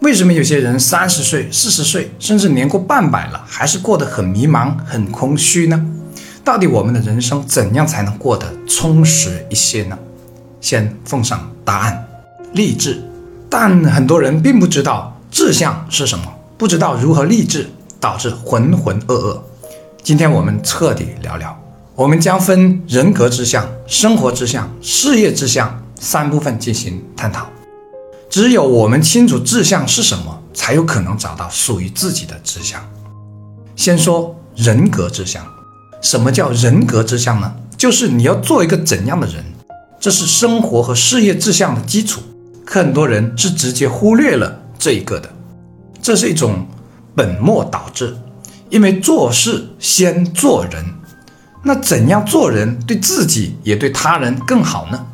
[0.00, 5.78] 为什么有些人三十岁、四十岁，甚至年过半百了，还是过得很迷茫、很空虚呢？
[6.42, 9.98] 到底我们的人生怎样才能过得充实一些呢？
[10.58, 12.08] 先奉上答案：
[12.54, 12.98] 励志。
[13.50, 16.24] 但很多人并不知道志向是什么，
[16.56, 17.68] 不知道如何励志，
[18.00, 19.38] 导致浑浑噩噩。
[20.02, 21.54] 今天我们彻底聊聊，
[21.94, 27.46] 我们将分人格志向、生活志向、事业志向三部分进行探讨。
[28.30, 32.80] 只有我们清楚志向是什么，才有可能找到属于自己的志向。
[33.74, 35.44] 先说人格志向，
[36.00, 37.52] 什么叫人格志向呢？
[37.76, 39.44] 就是你要做一个怎样的人，
[39.98, 42.20] 这是生活和事业志向的基础。
[42.64, 45.28] 很多人是直接忽略了这一个的，
[46.00, 46.68] 这是一种
[47.16, 48.16] 本末倒置。
[48.68, 50.84] 因为做事先做人，
[51.64, 55.06] 那怎样做人对自己也对他人更好呢？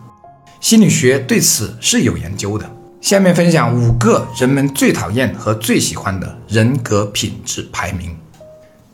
[0.61, 2.71] 心理学对此是有研究的。
[3.01, 8.17] 下面分享五个人们最讨厌和最喜欢的人格品质排名，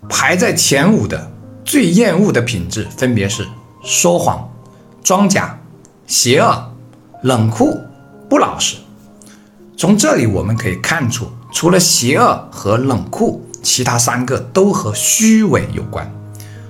[0.09, 1.31] 排在前五的
[1.65, 3.47] 最厌恶的品质分别是
[3.83, 4.51] 说谎、
[5.03, 5.59] 装假、
[6.07, 6.75] 邪恶、
[7.23, 7.81] 冷酷、
[8.29, 8.77] 不老实。
[9.77, 16.13] 从这里我们可以看出，除了邪恶和冷酷，其他三个都和虚伪有关。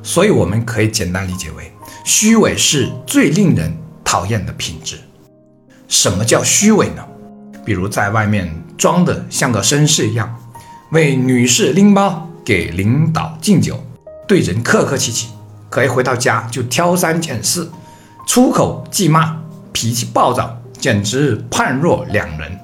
[0.03, 1.73] 所以我们可以简单理解为，
[2.05, 5.01] 虚伪是最令人讨厌的品质。
[5.89, 7.05] 什么叫虚伪呢？
[7.65, 10.35] 比如在外面装的像个绅士一样，
[10.91, 13.83] 为女士拎包，给领导敬酒，
[14.27, 15.29] 对人客客气气，
[15.71, 17.71] 可一回到家就挑三拣四，
[18.27, 19.37] 出口即骂，
[19.73, 22.59] 脾气暴躁，简直判若两人，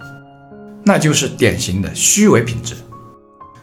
[0.85, 2.75] 那就是典型的虚伪品质。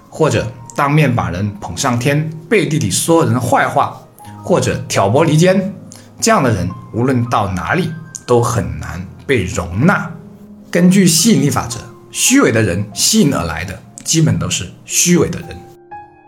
[0.10, 4.00] 或者当面把人捧上天，背地里说人坏话，
[4.42, 5.76] 或者挑拨离间，
[6.22, 7.92] 这样的人无论到哪里
[8.26, 10.10] 都很难被容纳。
[10.76, 11.78] 根据吸引力法则，
[12.12, 15.58] 虚伪的人吸引而来的基本都是虚伪的人。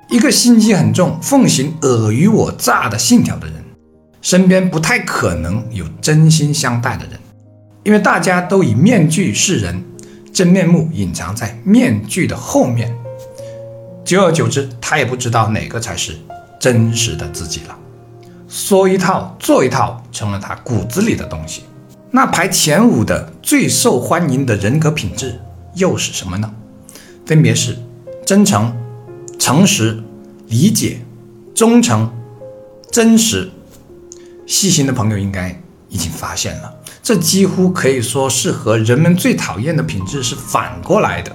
[0.09, 3.55] 一个心机很重、奉行尔虞我诈的信条的人，
[4.21, 7.19] 身边不太可能有真心相待的人，
[7.83, 9.83] 因为大家都以面具示人，
[10.31, 12.95] 真面目隐藏在面具的后面。
[14.05, 16.17] 久而久之，他也不知道哪个才是
[16.57, 17.77] 真实的自己了。
[18.47, 21.63] 说一套做一套，成了他骨子里的东西。
[22.09, 25.39] 那排前五的最受欢迎的人格品质
[25.75, 26.53] 又是什么呢？
[27.25, 27.77] 分别是
[28.25, 28.75] 真诚、
[29.39, 30.03] 诚实、
[30.47, 30.99] 理解、
[31.55, 32.11] 忠诚、
[32.91, 33.49] 真实。
[34.45, 41.33] 细心的朋友应该已经发现了，这几乎可以说是和人们最讨厌的品质是反过来的。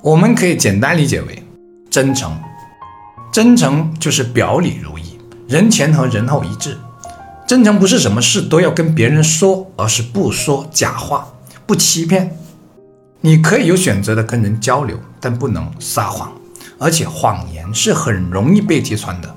[0.00, 1.42] 我们可以简单理解为
[1.90, 2.34] 真诚。
[3.30, 6.78] 真诚就是表里如一，人前和人后一致。
[7.46, 11.30] 真诚不是什么事都要跟别人说，而是不说假话，
[11.70, 12.36] 不欺骗。
[13.20, 16.32] 你可以有选择的跟人交流，但不能撒谎，
[16.80, 19.32] 而且谎言是很容易被揭穿的。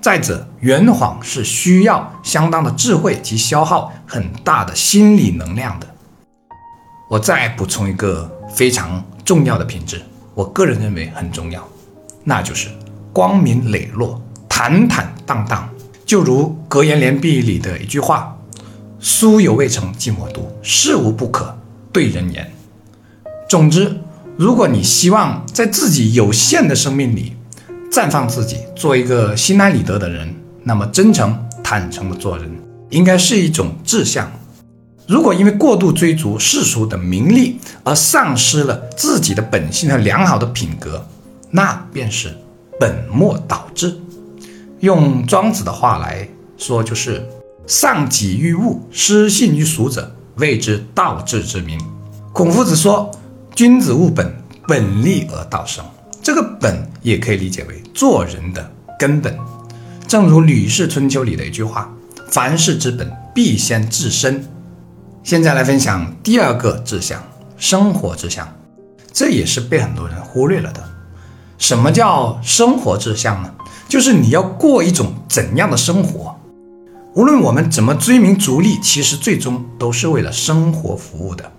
[0.00, 5.88] 再者，圆谎是需要相当的智慧及消耗很大的心理能量的。
[7.10, 10.00] 我再补充一个非常重要的品质，
[10.36, 11.66] 我个人认为很重要，
[12.22, 12.68] 那就是
[13.12, 15.68] 光明磊落、坦坦荡荡。
[16.06, 18.38] 就如格言联璧里的一句话
[19.00, 21.58] ：“书犹未成，寂寞读；事无不可，
[21.92, 22.50] 对人言。”
[23.48, 23.96] 总之，
[24.36, 27.36] 如果你希望在自己有限的生命里
[27.90, 32.50] 绽放自己，做一个心安理得的人，那么真诚、坦诚的做人
[32.88, 34.32] 应该是一种志向。
[35.06, 41.06] 如果因为过度追逐世俗的名利而丧失了自己的本性和良好的品格，
[41.50, 42.34] 那便是
[42.80, 43.98] 本末倒置。
[44.80, 46.26] 用庄子的话来
[46.56, 47.28] 说，就是
[47.66, 51.80] “丧己于物，失信于俗者，谓之道治之名。”
[52.32, 53.10] 孔夫子说
[53.54, 54.34] ：“君子务本，
[54.66, 55.84] 本立而道生。”
[56.22, 59.36] 这个“本”也可以理解为做人的根本。
[60.06, 61.92] 正如《吕氏春秋》里的一句话
[62.30, 64.44] ：“凡事之本，必先自身。”
[65.24, 67.22] 现在来分享第二个志向——
[67.56, 68.48] 生活志向，
[69.12, 70.82] 这也是被很多人忽略了的。
[71.58, 73.52] 什么叫生活志向呢？
[73.88, 76.31] 就是你要过一种怎样的生活？
[77.14, 81.52] 无论我们怎么追名逐利，其实最终都是为了生活服务的。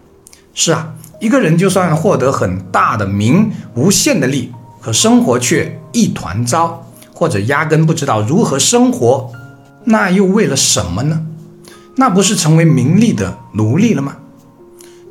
[0.55, 4.51] 是啊，一个人就算获得很大的名、无限的利，
[4.81, 6.83] 可生活却一团糟，
[7.13, 9.31] 或者压根不知道如何生活，
[9.83, 11.23] 那又为了什么呢？
[11.97, 14.17] 那不是成为名利的奴隶了吗？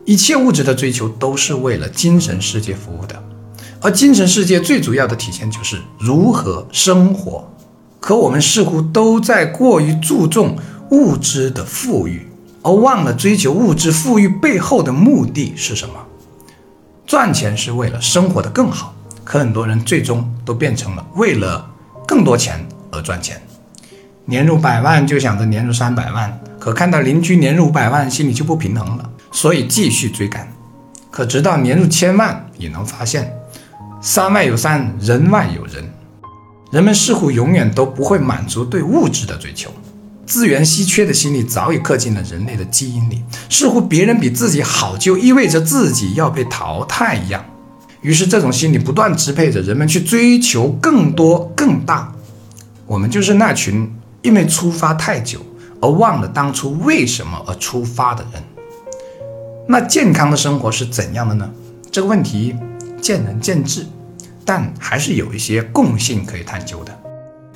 [0.05, 3.23] 一切物质的追求都是为了精神世界服务的。
[3.81, 7.52] 而精神世界最主要的体现就是如何生活，
[8.03, 10.59] 可我们似乎都在过于注重
[10.91, 12.27] 物质的富裕，
[12.61, 15.95] 而忘了追求物质富裕背后的目的是什么。
[17.07, 21.65] 赚钱是为了生活的更好，可很多人最终都变成了为了
[22.05, 23.41] 更多钱而赚钱。
[24.25, 30.53] 年入百万就想着年入三百万，可看到邻居年入五百万，心里就不平衡了，所以继续追赶。
[31.09, 33.33] 可直到年入千万，也能发现，
[34.01, 35.92] 山外有山，人外有人。
[36.73, 39.71] 人们似乎永远都不会满足对物质的追求，
[40.25, 43.23] 资源稀缺的心理早已刻进了人类的基因里。
[43.51, 47.45] 似乎别人比自己好，就意味着自己要被淘汰一样。
[48.01, 52.11] 于是，这种心理不断支配着人们去追求更多、更大。
[52.87, 53.93] 我们就是那群
[54.23, 55.41] 因为出发太久
[55.83, 58.43] 而忘了当初为什么而出发的人。
[59.69, 61.51] 那健康的生活是怎样的呢？
[61.91, 62.57] 这个问题
[63.03, 63.85] 见仁见智。
[64.45, 66.99] 但还是有一些共性可以探究的，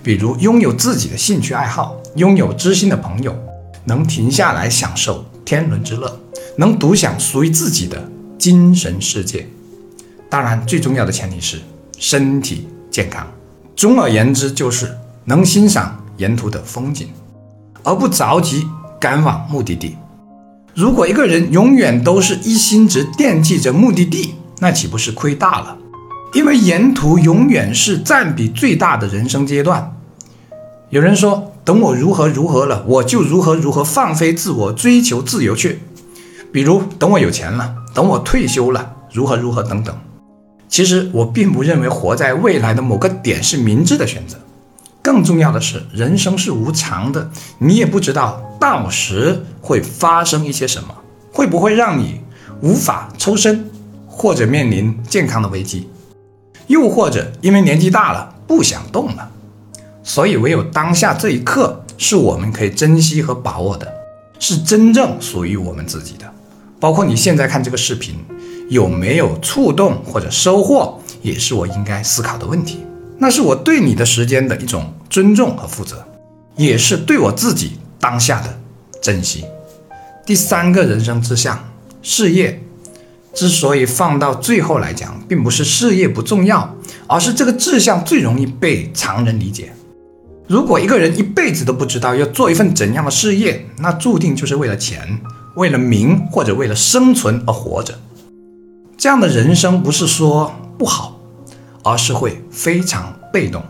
[0.02, 3.36] 比如拥有自己的兴趣爱好，拥有知心的朋友，
[3.84, 6.20] 能停下来享受天伦之乐，
[6.56, 9.46] 能独享属于自己的精神世界。
[10.28, 11.60] 当然，最重要的前提是
[11.98, 13.26] 身体健康。
[13.74, 17.08] 总而言之，就是能欣赏沿途的风景，
[17.82, 18.66] 而不着急
[19.00, 19.96] 赶往目的地。
[20.74, 25.78] 如果一个人永远都是一心只惦记着目的地，那岂不是亏大了？
[26.32, 29.96] 因为沿途永远是占比最大的人生阶段。
[30.90, 35.80] 有人说，等我如何如何了，我就如何如何放飞自我，追求自由去。
[36.52, 39.94] 比如，等我有钱了，等我退休了，如何如何等等。
[40.68, 44.36] 其实，我并不认为活在未来的某个点是明智的选择。
[45.02, 50.94] 更重要的是，人生是无常的，你也不知道到时会发生一些什么，
[51.32, 52.20] 会不会让你
[52.60, 53.70] 无法抽身，
[54.06, 55.88] 或者面临健康的危机。
[56.66, 59.30] 又或者因为年纪大了不想动了，
[60.02, 63.92] 所以唯有当下这一刻是我们可以珍惜和把握的，
[64.38, 66.32] 是真正属于我们自己的。
[66.78, 68.16] 包括你现在看这个视频
[68.68, 72.80] 有没有触动或者收获，也是我应该思考的问题。
[73.18, 76.06] 那是我对你的时间的一种尊重和负责，
[76.56, 78.58] 也是对我自己当下的
[79.00, 79.44] 珍惜。
[80.26, 81.58] 第三个人生志向，
[82.02, 82.60] 事业。
[83.36, 86.74] 之所以放到最后来讲，并不是事业不重要，
[87.06, 89.70] 而是这个志向最容易被常人理解。
[90.48, 95.20] 如果一个人一辈子都不知道要做一份怎样的事业，那注定就是为了钱、
[95.56, 97.98] 为了名或者为了生存而活着。
[98.96, 101.20] 这样的人生不是说不好，
[101.84, 103.62] 而是会非常被动。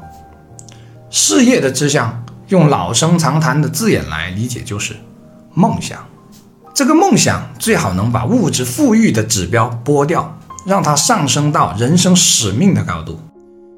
[1.10, 4.94] 事业的志向，用老生常谈的字眼来理解，就是
[5.54, 6.06] 梦想。
[6.76, 13.18] 这个梦想最好能把物质富裕的指标剥掉，让它上升到人生使命的高度，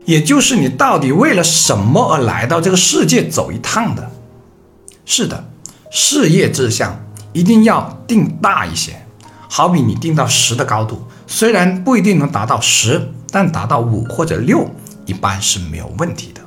[0.04, 4.10] 也就是你到底为了什么而来到这个世界走一趟的。
[5.06, 5.48] 是的，
[5.92, 7.00] 事业志向
[7.32, 9.00] 一定要定大一些，
[9.48, 14.68] 好比你定到十的高度，虽然不一定能达到十，但达到五或者六
[15.06, 16.40] 一般是没有问题的。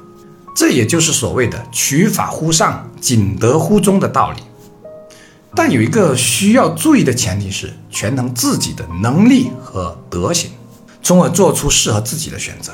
[0.54, 4.42] 这也就是所谓的取法乎上，仅得乎中的道理。
[5.56, 10.50] 但有一个需要注意的前提是权衡自己的能力和德行，
[11.04, 12.72] 从而做出适合自己的选择，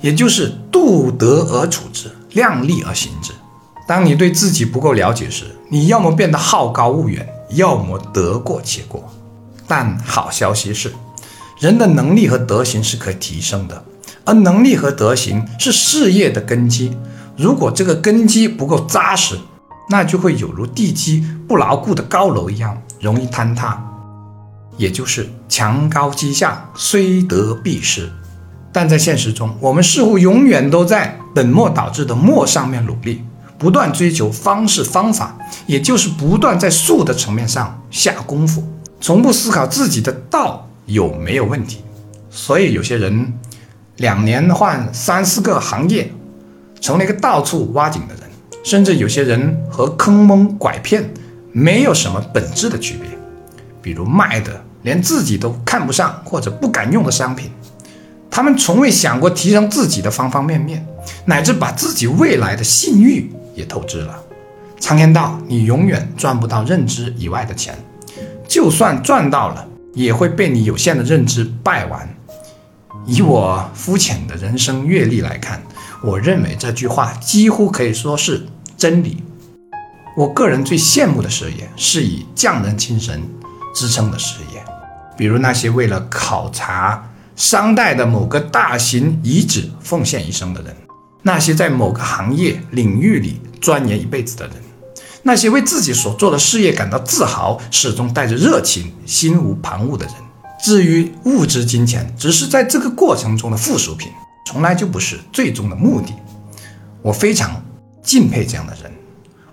[0.00, 3.32] 也就是度德而处之，量力而行之。
[3.86, 9.12] 当你对自己不够了解时，你要么变得好高骛远，要么得过且过。
[9.66, 10.92] 但好消息是，
[11.60, 13.84] 人的能力和德行是可以提升的，
[14.24, 16.96] 而能力和德行是事业的根基。
[17.36, 19.38] 如果这个根基不够扎实，
[19.90, 23.84] 那就会有如地基不牢固的高楼一样，容易坍塌。
[24.76, 28.10] 也就是墙高基下，虽得必失。
[28.72, 33.22] 但在现实中，我们似乎永远都在本末倒置的末上面努力，
[33.58, 38.62] 不断追求方式方法，也就是不断在术的层面上下功夫，
[39.00, 41.82] 从不思考自己的道有没有问题。
[42.30, 43.34] 所以有些人
[43.96, 46.12] 两年换三四个行业，
[46.80, 48.29] 成了一个到处挖井的人。
[48.62, 51.08] 甚至有些人和坑蒙拐骗
[51.52, 53.08] 没有什么本质的区别，
[53.80, 57.50] 比如卖的连自己都看不上或者不敢用的商品，
[58.30, 60.86] 他们从未想过提升自己的方方面面，
[61.24, 64.22] 乃至把自己未来的信誉也透支了。
[64.78, 67.74] 常言道，你永远赚不到认知以外的钱，
[68.46, 72.08] 就算赚到了，也会被你有限的认知败完。
[73.06, 75.60] 以我肤浅的人生阅历来看。
[76.02, 79.22] 我认为这句话几乎可以说是真理。
[80.16, 83.22] 我个人最羡慕的事业是以匠人精神
[83.74, 84.64] 支撑的事业，
[85.16, 90.74] 比如那些为了考察商代的某个大型遗址奉献一生的人，
[91.22, 94.56] 那些在某个行业领域里钻研一辈子的人，
[95.22, 100.14] 那些为自己所做的事业感到自豪、始终带着热情、心无旁骛的人，
[100.64, 104.10] 至于物质金钱，只是在这个过程中的附属品，
[104.50, 106.12] 从来就不是最终的目的。
[107.02, 107.62] 我非常
[108.02, 108.90] 敬佩这样的人。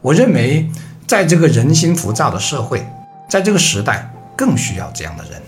[0.01, 0.67] 我认为，
[1.05, 2.83] 在这个人心浮躁的社会，
[3.29, 5.39] 在这个时代，更需要这样的人，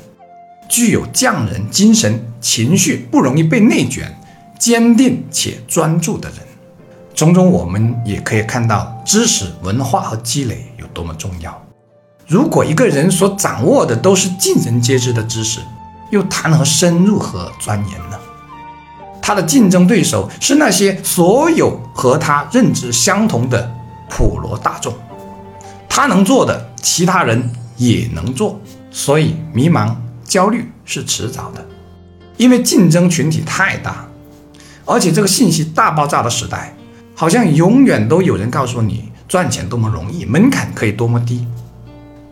[0.69, 4.15] 具有匠人精神，情绪不容易被内卷，
[4.59, 6.37] 坚定且专注的人。
[7.15, 11.59] 从中我们也可以看到，知识、文化和积累有多么重要。
[12.27, 15.59] 如果一个人所掌握的都是尽人皆知的知识，
[16.11, 18.18] 又谈何深入和钻研呢？
[19.21, 23.71] 他的竞争对手是那些所有和他认知相同的
[24.09, 24.93] 普罗大众，
[25.87, 28.59] 他能做的，其他人也能做，
[28.89, 31.65] 所以迷茫、焦虑是迟早的，
[32.37, 34.07] 因为竞争群体太大，
[34.85, 36.75] 而且这个信息大爆炸的时代，
[37.15, 41.45] 好像永远都有人告诉你赚钱多么容易，门槛可以多么低。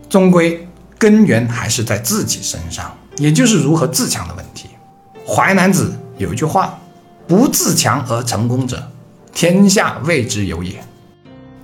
[0.08, 0.66] 终归
[0.98, 4.70] 根源还是在自己身上，也就是如何自强的问题。
[5.26, 6.78] 淮南子有一句话
[7.26, 8.90] ：“不自强而成功者，
[9.32, 10.72] 天下谓之有也。”《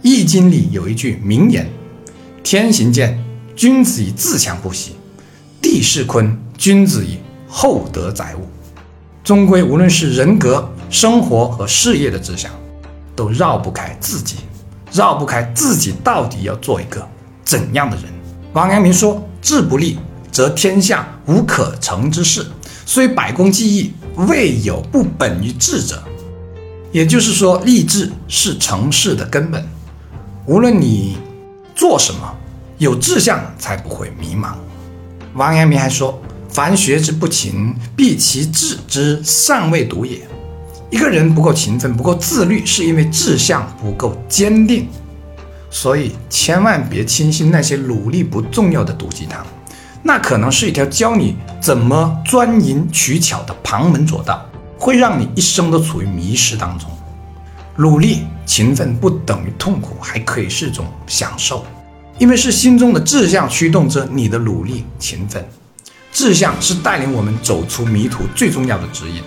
[0.01, 1.69] 易经》里有一句名言
[2.45, 3.23] ：“天行健，
[3.57, 4.93] 君子以自强不息；
[5.61, 7.19] 地势坤，君子以
[7.49, 8.49] 厚德载物。”
[9.25, 12.53] 终归，无论是人格、生活和事业的志向，
[13.17, 14.37] 都绕不开自己，
[14.93, 17.05] 绕不开自己到底要做一个
[17.43, 18.05] 怎样的人。
[18.53, 19.99] 王阳明说：“志不立，
[20.31, 22.47] 则天下无可成之事。
[22.87, 26.03] 虽百工技艺，未有不本于志者。”
[26.93, 29.67] 也就是说，立志是成事的根本。
[30.47, 31.19] 无论你
[31.75, 32.35] 做什么，
[32.79, 34.55] 有志向才不会迷茫。
[35.35, 40.21] 王阳明还说：“凡学之不勤，必其志之尚未笃也。”
[40.91, 44.87] 一个人不够勤奋、不够自律，是因为志向不够坚定。
[45.69, 49.45] 所以千万别轻信那些努力不重要的毒鸡汤，
[50.07, 54.45] 那可能是一条教你怎么钻营取巧的旁门左道，
[54.79, 56.91] 会让你一生都处于迷失当中。
[57.77, 61.65] 努力勤奋不等于痛苦，还可以是种享受，
[62.19, 65.43] 因为是心中的志向驱动着你的努力勤奋。
[66.13, 69.23] 志向是带领我们走出迷途最重要的指引，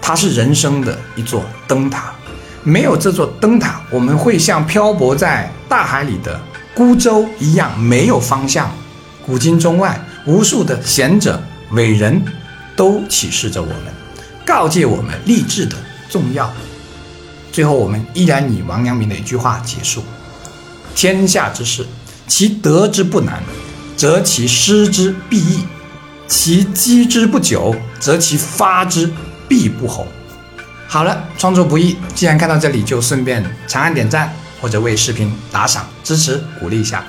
[0.00, 2.12] 它是人生的一座灯塔。
[2.62, 6.40] 没有这座灯塔，我们会像漂泊在大海里的
[6.72, 8.70] 孤舟一样，没有方向。
[9.26, 12.22] 古今中外，无数的贤者伟人，
[12.76, 13.78] 都启示着我们，
[14.44, 15.76] 告诫我们励志的
[16.10, 16.52] 重要。
[17.50, 20.04] 最后，我们依然以王阳明的一句话结束：
[20.94, 21.86] 天下之事，
[22.28, 23.42] 其得之不难，
[23.96, 25.60] 则其失之必易；
[26.28, 29.10] 其积之不久，则其发之
[29.48, 30.06] 必不宏。
[30.86, 37.02] 好了，创作不易，既然看到这里，就顺便长按点赞或者为视频打赏支持鼓励一下。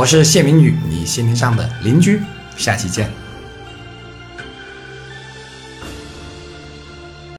[0.00, 2.22] 我是谢明宇，你心灵上的邻居，
[2.56, 3.19] 下期见。